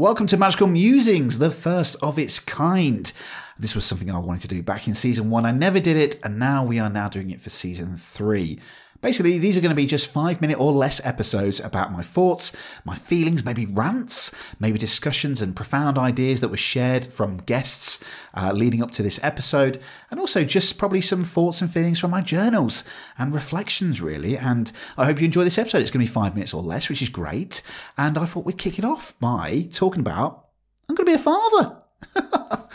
Welcome 0.00 0.28
to 0.28 0.38
Magical 0.38 0.66
Musings, 0.66 1.40
the 1.40 1.50
first 1.50 1.94
of 2.02 2.18
its 2.18 2.38
kind. 2.38 3.12
This 3.58 3.74
was 3.74 3.84
something 3.84 4.10
I 4.10 4.18
wanted 4.18 4.40
to 4.40 4.48
do 4.48 4.62
back 4.62 4.88
in 4.88 4.94
season 4.94 5.28
one. 5.28 5.44
I 5.44 5.52
never 5.52 5.78
did 5.78 5.98
it, 5.98 6.18
and 6.24 6.38
now 6.38 6.64
we 6.64 6.78
are 6.78 6.88
now 6.88 7.10
doing 7.10 7.28
it 7.28 7.42
for 7.42 7.50
season 7.50 7.98
three. 7.98 8.58
Basically, 9.00 9.38
these 9.38 9.56
are 9.56 9.62
going 9.62 9.70
to 9.70 9.76
be 9.76 9.86
just 9.86 10.08
five 10.08 10.40
minute 10.40 10.60
or 10.60 10.72
less 10.72 11.00
episodes 11.04 11.58
about 11.58 11.92
my 11.92 12.02
thoughts, 12.02 12.52
my 12.84 12.94
feelings, 12.94 13.44
maybe 13.44 13.64
rants, 13.64 14.30
maybe 14.58 14.78
discussions 14.78 15.40
and 15.40 15.56
profound 15.56 15.96
ideas 15.96 16.40
that 16.40 16.48
were 16.48 16.56
shared 16.58 17.06
from 17.06 17.38
guests 17.38 18.02
uh, 18.34 18.52
leading 18.52 18.82
up 18.82 18.90
to 18.92 19.02
this 19.02 19.18
episode, 19.22 19.80
and 20.10 20.20
also 20.20 20.44
just 20.44 20.76
probably 20.76 21.00
some 21.00 21.24
thoughts 21.24 21.62
and 21.62 21.72
feelings 21.72 21.98
from 21.98 22.10
my 22.10 22.20
journals 22.20 22.84
and 23.16 23.32
reflections, 23.32 24.02
really. 24.02 24.36
And 24.36 24.70
I 24.98 25.06
hope 25.06 25.18
you 25.18 25.24
enjoy 25.24 25.44
this 25.44 25.58
episode. 25.58 25.80
It's 25.80 25.90
going 25.90 26.04
to 26.04 26.10
be 26.10 26.14
five 26.14 26.34
minutes 26.34 26.52
or 26.52 26.62
less, 26.62 26.90
which 26.90 27.00
is 27.00 27.08
great. 27.08 27.62
And 27.96 28.18
I 28.18 28.26
thought 28.26 28.44
we'd 28.44 28.58
kick 28.58 28.78
it 28.78 28.84
off 28.84 29.18
by 29.18 29.68
talking 29.72 30.00
about 30.00 30.46
I'm 30.88 30.94
going 30.94 31.06
to 31.06 31.12
be 31.12 31.14
a 31.14 31.18
father. 31.18 31.76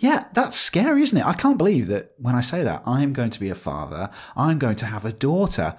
Yeah, 0.00 0.28
that's 0.32 0.56
scary, 0.56 1.02
isn't 1.02 1.18
it? 1.18 1.26
I 1.26 1.34
can't 1.34 1.58
believe 1.58 1.86
that 1.88 2.14
when 2.16 2.34
I 2.34 2.40
say 2.40 2.62
that, 2.62 2.82
I'm 2.86 3.12
going 3.12 3.28
to 3.28 3.38
be 3.38 3.50
a 3.50 3.54
father, 3.54 4.08
I'm 4.34 4.58
going 4.58 4.76
to 4.76 4.86
have 4.86 5.04
a 5.04 5.12
daughter. 5.12 5.76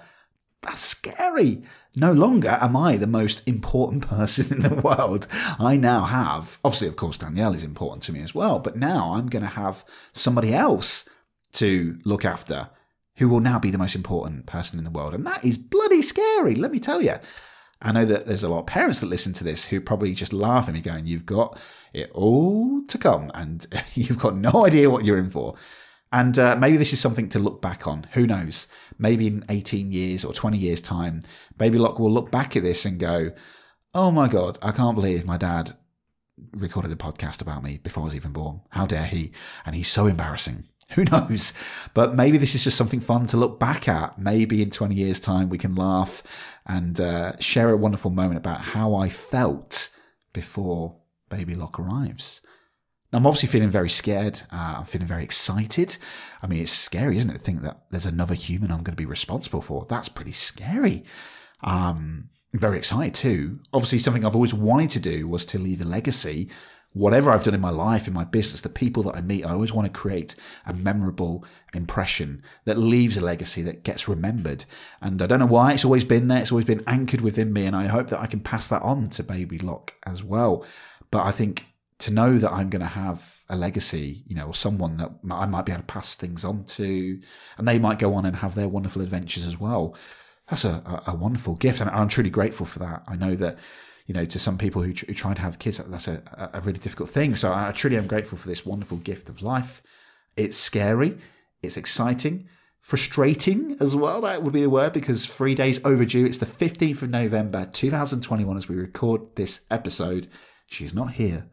That's 0.62 0.82
scary. 0.82 1.64
No 1.96 2.14
longer 2.14 2.60
am 2.62 2.78
I 2.78 2.98
the 2.98 3.08
most 3.08 3.42
important 3.48 4.08
person 4.08 4.54
in 4.54 4.62
the 4.62 4.80
world. 4.80 5.26
I 5.60 5.76
now 5.76 6.02
have, 6.04 6.60
obviously, 6.64 6.88
of 6.88 6.98
course, 6.98 7.18
Danielle 7.18 7.56
is 7.56 7.64
important 7.64 8.04
to 8.04 8.14
me 8.14 8.22
as 8.22 8.36
well, 8.36 8.60
but 8.60 8.78
now 8.78 9.16
I'm 9.16 9.26
going 9.26 9.42
to 9.42 9.50
have 9.50 9.84
somebody 10.14 10.54
else 10.54 11.10
to 11.54 11.98
look 12.06 12.24
after 12.24 12.70
who 13.16 13.28
will 13.28 13.40
now 13.40 13.58
be 13.58 13.72
the 13.72 13.80
most 13.80 13.96
important 13.96 14.46
person 14.46 14.78
in 14.78 14.86
the 14.86 14.92
world. 14.92 15.16
And 15.16 15.26
that 15.26 15.44
is 15.44 15.58
bloody 15.58 16.04
scary, 16.04 16.54
let 16.54 16.72
me 16.72 16.80
tell 16.80 17.02
you. 17.02 17.16
I 17.82 17.92
know 17.92 18.06
that 18.06 18.28
there's 18.28 18.44
a 18.44 18.50
lot 18.50 18.60
of 18.60 18.66
parents 18.68 19.00
that 19.00 19.08
listen 19.08 19.34
to 19.34 19.44
this 19.44 19.66
who 19.66 19.82
probably 19.82 20.14
just 20.14 20.34
laugh 20.34 20.68
at 20.68 20.74
me 20.74 20.82
going, 20.82 21.08
You've 21.08 21.26
got 21.26 21.58
it 21.94 22.12
all 22.14 22.84
to 22.88 22.98
come 22.98 23.32
and 23.34 23.66
you've 23.94 24.20
got 24.20 24.36
no 24.36 24.66
idea 24.66 24.90
what 24.90 25.06
you're 25.06 25.18
in 25.18 25.30
for. 25.30 25.56
And 26.14 26.38
uh, 26.38 26.58
maybe 26.58 26.78
this 26.78 26.92
is 26.92 27.00
something 27.00 27.30
to 27.30 27.40
look 27.40 27.62
back 27.62 27.88
on. 27.88 28.06
Who 28.12 28.28
knows? 28.28 28.68
Maybe 28.98 29.28
in 29.28 29.46
18 29.48 29.92
years 29.92 30.26
or 30.26 30.34
20 30.34 30.58
years' 30.58 30.82
time, 30.82 31.22
Baby 31.58 31.78
Lock 31.78 32.00
will 32.00 32.12
look 32.12 32.32
back 32.32 32.56
at 32.56 32.64
this 32.64 32.86
and 32.86 33.00
go, 33.00 33.32
Oh 33.94 34.12
my 34.12 34.28
God, 34.28 34.58
I 34.62 34.72
can't 34.72 34.96
believe 34.96 35.26
my 35.26 35.38
dad 35.38 35.76
recorded 36.54 36.92
a 36.92 36.96
podcast 36.96 37.42
about 37.42 37.64
me 37.64 37.78
before 37.78 38.04
I 38.04 38.06
was 38.06 38.16
even 38.16 38.32
born. 38.32 38.62
How 38.70 38.86
dare 38.86 39.06
he? 39.06 39.32
And 39.66 39.76
he's 39.76 39.88
so 39.88 40.08
embarrassing. 40.08 40.68
Who 40.96 41.06
knows? 41.06 41.54
But 41.94 42.16
maybe 42.16 42.38
this 42.38 42.54
is 42.54 42.64
just 42.64 42.78
something 42.78 43.00
fun 43.00 43.26
to 43.28 43.38
look 43.38 43.60
back 43.60 43.88
at. 43.88 44.20
Maybe 44.20 44.62
in 44.62 44.72
20 44.72 44.94
years' 44.96 45.20
time, 45.20 45.50
we 45.50 45.58
can 45.58 45.76
laugh 45.76 46.22
and 46.66 47.00
uh, 47.00 47.38
share 47.40 47.70
a 47.70 47.78
wonderful 47.78 48.12
moment 48.12 48.38
about 48.38 48.62
how 48.62 48.96
I 48.96 49.10
felt 49.10 49.90
before 50.34 50.98
Baby 51.30 51.56
Lock 51.56 51.80
arrives. 51.80 52.42
I'm 53.14 53.26
obviously 53.26 53.50
feeling 53.50 53.70
very 53.70 53.90
scared. 53.90 54.42
Uh, 54.52 54.76
I'm 54.80 54.86
feeling 54.86 55.08
very 55.08 55.24
excited. 55.24 55.98
I 56.42 56.48
mean, 56.48 56.62
it's 56.62 56.72
scary, 56.72 57.18
isn't 57.18 57.30
it, 57.30 57.34
to 57.34 57.40
think 57.40 57.62
that 57.62 57.84
there's 57.90 58.06
another 58.06 58.36
human 58.36 58.72
I'm 58.72 58.84
going 58.84 58.96
to 58.96 59.02
be 59.02 59.06
responsible 59.06 59.62
for? 59.62 59.86
That's 59.90 60.10
pretty 60.10 60.32
scary. 60.32 61.04
Um, 61.62 62.30
very 62.54 62.78
excited 62.78 63.14
too. 63.14 63.60
Obviously, 63.74 64.00
something 64.00 64.26
I've 64.26 64.36
always 64.36 64.54
wanted 64.54 64.90
to 64.92 65.00
do 65.00 65.28
was 65.28 65.46
to 65.48 65.60
leave 65.60 65.82
a 65.82 65.86
legacy 65.86 66.50
whatever 66.94 67.32
I've 67.32 67.44
done 67.44 67.54
in 67.54 67.62
my 67.62 67.70
life, 67.70 68.08
in 68.08 68.14
my 68.14 68.26
business, 68.26 68.62
the 68.62 68.70
people 68.70 69.04
that 69.04 69.16
I 69.16 69.22
meet, 69.22 69.46
I 69.46 69.52
always 69.52 69.72
want 69.72 69.86
to 69.86 70.00
create 70.00 70.36
a 70.66 70.74
memorable 70.74 71.46
impression 71.74 72.44
that 72.66 72.78
leaves 72.78 73.16
a 73.16 73.22
legacy 73.22 73.62
that 73.64 73.84
gets 73.84 74.08
remembered. 74.08 74.66
And 75.02 75.22
I 75.22 75.28
don't 75.28 75.40
know 75.40 75.46
why 75.46 75.74
it's 75.74 75.86
always 75.86 76.04
been 76.04 76.28
there. 76.28 76.42
It's 76.42 76.52
always 76.52 76.66
been 76.66 76.84
anchored 76.88 77.22
within 77.22 77.54
me. 77.54 77.66
And 77.66 77.76
I 77.76 77.88
hope 77.88 78.08
that 78.10 78.20
I 78.20 78.28
can 78.28 78.42
pass 78.42 78.68
that 78.68 78.82
on 78.82 79.10
to 79.12 79.24
Baby 79.24 79.58
Lock 79.58 79.94
as 80.06 80.24
well. 80.24 80.66
But 81.12 81.26
I 81.26 81.32
think 81.32 81.68
to 82.00 82.12
know 82.12 82.38
that 82.38 82.52
I'm 82.52 82.70
going 82.70 82.82
to 82.82 82.88
have 82.88 83.44
a 83.48 83.56
legacy, 83.56 84.24
you 84.28 84.36
know, 84.36 84.48
or 84.48 84.56
someone 84.56 84.98
that 84.98 85.12
I 85.32 85.46
might 85.46 85.66
be 85.66 85.72
able 85.72 85.84
to 85.84 85.88
pass 85.88 86.16
things 86.16 86.44
on 86.44 86.66
to, 86.66 87.22
and 87.58 87.68
they 87.68 87.80
might 87.80 88.00
go 88.00 88.16
on 88.16 88.26
and 88.26 88.36
have 88.38 88.56
their 88.56 88.68
wonderful 88.68 89.02
adventures 89.02 89.46
as 89.48 89.60
well. 89.60 89.96
That's 90.50 90.66
a, 90.66 91.02
a, 91.08 91.12
a 91.12 91.16
wonderful 91.16 91.56
gift. 91.56 91.80
And 91.80 91.90
I'm 91.90 92.10
truly 92.10 92.30
grateful 92.30 92.66
for 92.66 92.80
that. 92.80 93.04
I 93.08 93.16
know 93.16 93.36
that 93.36 93.60
you 94.08 94.14
know, 94.14 94.26
to 94.26 94.40
some 94.40 94.58
people 94.58 94.82
who, 94.82 94.92
who 94.92 95.14
try 95.14 95.34
to 95.34 95.42
have 95.42 95.60
kids, 95.60 95.78
that's 95.78 96.08
a, 96.08 96.22
a 96.54 96.62
really 96.62 96.80
difficult 96.80 97.10
thing. 97.10 97.36
So 97.36 97.54
I 97.54 97.72
truly 97.72 97.98
am 97.98 98.08
grateful 98.08 98.38
for 98.38 98.48
this 98.48 98.66
wonderful 98.66 98.98
gift 98.98 99.30
of 99.30 99.42
life. 99.42 99.82
It's 100.36 100.58
scary, 100.58 101.18
it's 101.62 101.78
exciting, 101.78 102.48
frustrating 102.80 103.78
as 103.80 103.96
well. 103.96 104.22
That 104.22 104.44
would 104.44 104.54
be 104.54 104.62
the 104.62 104.70
word 104.70 104.94
because 104.94 105.26
three 105.26 105.56
days 105.56 105.80
overdue. 105.86 106.26
It's 106.26 106.40
the 106.40 106.46
15th 106.46 107.04
of 107.04 107.10
November, 107.10 107.70
2021, 107.72 108.58
as 108.58 108.68
we 108.68 108.76
record 108.76 109.36
this 109.36 109.62
episode. 109.70 110.28
She's 110.68 110.94
not 110.94 111.14
here. 111.14 111.48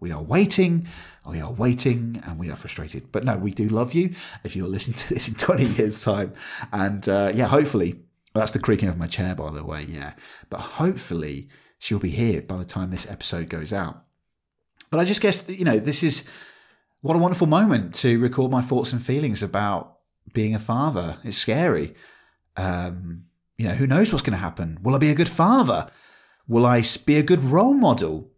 We 0.00 0.12
are 0.12 0.22
waiting, 0.22 0.86
we 1.26 1.40
are 1.40 1.50
waiting, 1.50 2.22
and 2.26 2.38
we 2.38 2.50
are 2.50 2.56
frustrated. 2.56 3.10
But 3.10 3.24
no, 3.24 3.38
we 3.38 3.52
do 3.52 3.68
love 3.68 3.94
you 3.94 4.14
if 4.42 4.54
you're 4.54 4.68
listening 4.68 4.98
to 4.98 5.14
this 5.14 5.28
in 5.28 5.34
20 5.34 5.64
years' 5.64 6.04
time. 6.04 6.34
And 6.72 7.08
uh, 7.08 7.32
yeah, 7.34 7.46
hopefully, 7.46 7.94
well, 8.34 8.42
that's 8.42 8.52
the 8.52 8.58
creaking 8.58 8.90
of 8.90 8.98
my 8.98 9.06
chair, 9.06 9.34
by 9.34 9.50
the 9.50 9.64
way, 9.64 9.86
yeah. 9.88 10.12
But 10.50 10.60
hopefully, 10.60 11.48
she'll 11.84 11.98
be 11.98 12.08
here 12.08 12.40
by 12.40 12.56
the 12.56 12.64
time 12.64 12.90
this 12.90 13.10
episode 13.10 13.50
goes 13.50 13.70
out. 13.70 14.04
But 14.88 15.00
I 15.00 15.04
just 15.04 15.20
guess 15.20 15.46
you 15.50 15.66
know, 15.66 15.78
this 15.78 16.02
is 16.02 16.24
what 17.02 17.14
a 17.14 17.18
wonderful 17.18 17.46
moment 17.46 17.94
to 17.96 18.18
record 18.18 18.50
my 18.50 18.62
thoughts 18.62 18.94
and 18.94 19.04
feelings 19.04 19.42
about 19.42 19.98
being 20.32 20.54
a 20.54 20.58
father. 20.58 21.18
It's 21.24 21.36
scary. 21.36 21.94
Um, 22.56 23.24
you 23.58 23.68
know, 23.68 23.74
who 23.74 23.86
knows 23.86 24.10
what's 24.10 24.22
going 24.22 24.36
to 24.36 24.42
happen? 24.42 24.78
Will 24.82 24.94
I 24.94 24.98
be 24.98 25.10
a 25.10 25.14
good 25.14 25.28
father? 25.28 25.90
Will 26.48 26.64
I 26.64 26.82
be 27.04 27.18
a 27.18 27.22
good 27.22 27.44
role 27.44 27.74
model? 27.74 28.30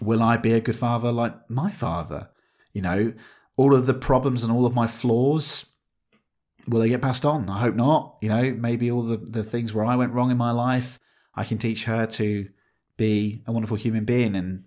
Will 0.00 0.22
I 0.22 0.36
be 0.36 0.52
a 0.52 0.60
good 0.60 0.76
father 0.76 1.10
like 1.10 1.50
my 1.50 1.72
father? 1.72 2.30
You 2.72 2.82
know, 2.82 3.12
all 3.56 3.74
of 3.74 3.86
the 3.86 3.94
problems 3.94 4.44
and 4.44 4.52
all 4.52 4.66
of 4.66 4.74
my 4.74 4.86
flaws, 4.86 5.66
will 6.68 6.78
they 6.78 6.90
get 6.90 7.02
passed 7.02 7.24
on? 7.24 7.50
I 7.50 7.58
hope 7.58 7.74
not. 7.74 8.18
You 8.22 8.28
know, 8.28 8.54
maybe 8.56 8.88
all 8.88 9.02
the, 9.02 9.16
the 9.16 9.42
things 9.42 9.74
where 9.74 9.84
I 9.84 9.96
went 9.96 10.12
wrong 10.12 10.30
in 10.30 10.38
my 10.38 10.52
life, 10.52 11.00
I 11.34 11.42
can 11.42 11.58
teach 11.58 11.84
her 11.84 12.06
to 12.06 12.48
be 12.98 13.42
a 13.46 13.52
wonderful 13.52 13.78
human 13.78 14.04
being 14.04 14.36
and 14.36 14.64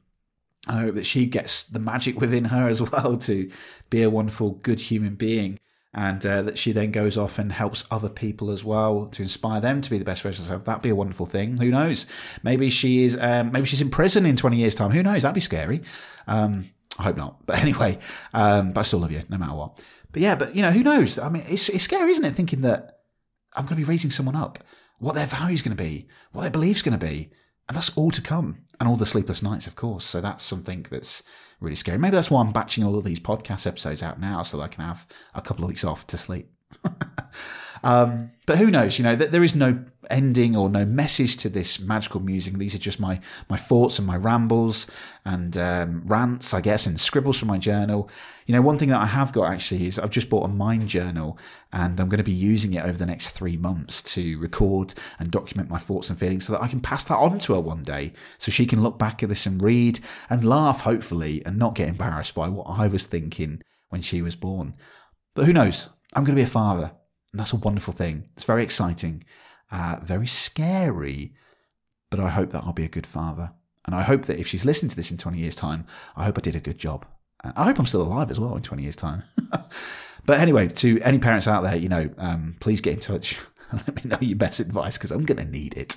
I 0.68 0.80
hope 0.82 0.96
that 0.96 1.06
she 1.06 1.26
gets 1.26 1.64
the 1.64 1.80
magic 1.80 2.20
within 2.20 2.46
her 2.46 2.68
as 2.68 2.82
well 2.92 3.18
to 3.18 3.52
be 3.90 4.04
a 4.04 4.10
wonderful, 4.10 4.52
good 4.52 4.80
human 4.80 5.16
being. 5.16 5.60
And 5.94 6.26
uh, 6.26 6.42
that 6.44 6.58
she 6.58 6.72
then 6.72 6.92
goes 6.92 7.18
off 7.18 7.38
and 7.38 7.52
helps 7.52 7.84
other 7.92 8.08
people 8.08 8.50
as 8.50 8.64
well 8.64 9.08
to 9.08 9.22
inspire 9.22 9.60
them 9.60 9.82
to 9.82 9.90
be 9.90 9.98
the 9.98 10.06
best 10.06 10.22
version 10.22 10.46
of 10.46 10.48
herself. 10.48 10.64
That'd 10.64 10.82
be 10.82 10.90
a 10.90 10.96
wonderful 10.96 11.26
thing. 11.26 11.58
Who 11.58 11.70
knows? 11.70 12.06
Maybe 12.44 12.70
she 12.70 13.04
is. 13.04 13.18
Um, 13.20 13.52
maybe 13.52 13.66
she's 13.66 13.82
in 13.82 13.90
prison 13.90 14.26
in 14.26 14.38
twenty 14.38 14.56
years' 14.56 14.74
time. 14.74 14.92
Who 14.92 15.04
knows? 15.04 15.24
That'd 15.24 15.36
be 15.36 15.42
scary. 15.42 15.82
Um, 16.28 16.70
I 16.98 17.04
hope 17.04 17.18
not. 17.18 17.42
But 17.46 17.60
anyway, 17.60 17.98
um, 18.34 18.72
but 18.72 18.80
I 18.80 18.84
still 18.84 19.00
love 19.00 19.12
you 19.12 19.22
no 19.28 19.38
matter 19.38 19.54
what. 19.54 19.84
But 20.14 20.22
yeah, 20.22 20.36
but 20.36 20.56
you 20.56 20.62
know, 20.62 20.72
who 20.72 20.82
knows? 20.82 21.20
I 21.20 21.28
mean, 21.28 21.44
it's 21.50 21.68
it's 21.68 21.84
scary, 21.84 22.12
isn't 22.12 22.24
it? 22.24 22.36
Thinking 22.36 22.62
that 22.62 23.00
I'm 23.54 23.66
going 23.66 23.76
to 23.76 23.86
be 23.86 23.92
raising 23.92 24.12
someone 24.12 24.38
up, 24.38 24.60
what 25.00 25.16
their 25.16 25.28
value's 25.28 25.62
going 25.62 25.76
to 25.76 25.84
be, 25.84 26.08
what 26.32 26.44
their 26.44 26.52
beliefs 26.52 26.84
going 26.84 26.98
to 26.98 27.06
be, 27.06 27.32
and 27.72 27.78
that's 27.78 27.96
all 27.96 28.12
to 28.12 28.22
come. 28.22 28.58
And 28.82 28.90
all 28.90 28.98
the 28.98 29.06
sleepless 29.06 29.42
nights, 29.42 29.66
of 29.66 29.78
course. 29.78 30.04
So 30.04 30.20
that's 30.20 30.44
something 30.44 30.86
that's 30.92 31.24
really 31.62 31.78
scary. 31.78 31.98
Maybe 31.98 32.18
that's 32.18 32.30
why 32.30 32.42
I'm 32.42 32.52
batching 32.52 32.84
all 32.84 32.98
of 32.98 33.06
these 33.06 33.22
podcast 33.22 33.66
episodes 33.66 34.04
out 34.04 34.20
now 34.20 34.44
so 34.44 34.58
that 34.58 34.64
I 34.64 34.68
can 34.68 34.84
have 34.84 35.08
a 35.34 35.42
couple 35.42 35.64
of 35.64 35.70
weeks 35.70 35.86
off 35.86 36.06
to 36.08 36.18
sleep. 36.18 36.52
um, 37.84 38.32
but 38.46 38.58
who 38.58 38.68
knows? 38.68 38.98
You 38.98 39.04
know, 39.04 39.16
that 39.16 39.32
there 39.32 39.44
is 39.44 39.56
no 39.56 39.84
ending 40.10 40.58
or 40.58 40.68
no 40.68 40.84
message 40.84 41.38
to 41.38 41.48
this 41.48 41.80
magical 41.80 42.20
musing. 42.20 42.60
These 42.60 42.76
are 42.76 42.80
just 42.80 43.00
my 43.00 43.20
my 43.50 43.58
thoughts 43.58 43.98
and 43.98 44.08
my 44.08 44.18
rambles 44.18 44.88
and 45.24 45.56
um, 45.56 46.02
rants, 46.06 46.54
I 46.54 46.62
guess, 46.62 46.86
and 46.86 47.00
scribbles 47.00 47.38
from 47.38 47.48
my 47.48 47.58
journal. 47.58 48.10
You 48.46 48.56
know, 48.56 48.62
one 48.62 48.78
thing 48.78 48.90
that 48.90 49.00
I 49.00 49.06
have 49.06 49.32
got 49.32 49.52
actually 49.52 49.88
is 49.88 49.98
I've 49.98 50.10
just 50.10 50.30
bought 50.30 50.44
a 50.44 50.50
mind 50.50 50.90
journal, 50.90 51.38
and 51.72 52.00
I'm 52.00 52.10
going 52.10 52.18
to 52.18 52.24
be 52.24 52.32
using 52.32 52.74
it 52.74 52.84
over 52.84 52.98
the 52.98 53.06
next 53.06 53.30
three 53.30 53.58
months 53.58 54.04
to 54.16 54.38
record 54.40 54.94
and 55.20 55.32
document 55.32 55.70
my 55.70 55.80
thoughts 55.80 56.10
and 56.10 56.20
feelings, 56.20 56.46
so 56.46 56.54
that 56.54 56.62
I 56.62 56.68
can 56.68 56.82
pass 56.82 57.06
that 57.06 57.18
on 57.18 57.40
to 57.40 57.54
her 57.54 57.62
one 57.62 57.84
day, 57.84 58.14
so 58.38 58.52
she 58.52 58.66
can 58.66 58.84
look 58.84 59.00
back 59.00 59.24
at 59.24 59.30
this 59.30 59.46
and 59.46 59.62
read 59.62 60.00
and 60.30 60.44
laugh, 60.44 60.82
hopefully, 60.82 61.42
and 61.46 61.58
not 61.58 61.76
get 61.76 61.88
embarrassed 61.88 62.36
by 62.36 62.50
what 62.50 62.68
I 62.68 62.88
was 62.88 63.06
thinking 63.06 63.62
when 63.90 64.02
she 64.02 64.22
was 64.22 64.36
born. 64.36 64.74
But 65.36 65.46
who 65.46 65.54
knows? 65.54 65.90
I'm 66.14 66.26
going 66.26 66.36
to 66.36 66.42
be 66.42 66.46
a 66.46 66.48
father. 66.48 66.92
And 67.34 67.40
that's 67.40 67.54
a 67.54 67.58
wonderful 67.58 67.94
thing. 67.94 68.26
It's 68.36 68.46
very 68.46 68.64
exciting 68.64 69.24
uh, 69.72 69.98
very 70.04 70.28
scary. 70.28 71.34
But 72.10 72.20
I 72.20 72.30
hope 72.30 72.50
that 72.52 72.64
I'll 72.64 72.74
be 72.74 72.86
a 72.86 72.90
good 72.90 73.08
father. 73.08 73.52
And 73.86 73.96
I 73.96 74.04
hope 74.04 74.26
that 74.26 74.38
if 74.38 74.48
she's 74.48 74.66
listened 74.66 74.92
to 74.92 74.98
this 74.98 75.12
in 75.12 75.18
20 75.18 75.40
years' 75.40 75.56
time, 75.56 75.86
I 76.16 76.26
hope 76.26 76.38
I 76.38 76.42
did 76.42 76.56
a 76.56 76.60
good 76.60 76.78
job. 76.78 77.06
I 77.44 77.66
hope 77.66 77.80
I'm 77.80 77.88
still 77.88 78.04
alive 78.04 78.30
as 78.30 78.40
well 78.40 78.56
in 78.56 78.62
20 78.62 78.84
years' 78.84 78.96
time. 78.96 79.24
but 80.26 80.40
anyway, 80.40 80.68
to 80.68 81.00
any 81.02 81.18
parents 81.18 81.48
out 81.48 81.64
there, 81.64 81.76
you 81.76 81.90
know, 81.90 82.10
um, 82.18 82.58
please 82.60 82.82
get 82.82 82.94
in 82.94 83.00
touch 83.00 83.40
and 83.72 83.82
let 83.88 83.96
me 83.96 84.10
know 84.10 84.18
your 84.22 84.38
best 84.38 84.60
advice 84.60 84.98
because 84.98 85.10
I'm 85.10 85.26
going 85.26 85.44
to 85.44 85.52
need 85.52 85.76
it. 85.76 85.96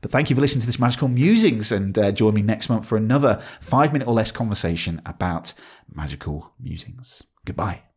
But 0.00 0.10
thank 0.10 0.30
you 0.30 0.36
for 0.36 0.40
listening 0.40 0.62
to 0.62 0.66
this 0.66 0.80
Magical 0.80 1.06
Musings 1.06 1.70
and 1.70 1.96
uh, 1.96 2.10
join 2.10 2.34
me 2.34 2.42
next 2.42 2.68
month 2.68 2.86
for 2.88 2.96
another 2.96 3.40
five 3.60 3.92
minute 3.92 4.08
or 4.08 4.14
less 4.14 4.32
conversation 4.32 5.00
about 5.06 5.54
magical 5.94 6.54
musings. 6.58 7.22
Goodbye. 7.44 7.82